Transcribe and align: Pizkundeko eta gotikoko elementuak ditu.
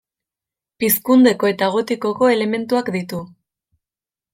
Pizkundeko 0.83 1.51
eta 1.51 1.69
gotikoko 1.77 2.33
elementuak 2.39 2.95
ditu. 3.01 3.25